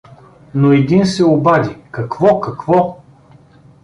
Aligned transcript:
Но 0.55 0.71
един 0.71 1.05
се 1.05 1.25
обади:— 1.25 1.77
Какво, 1.91 2.39
какво? 2.41 3.03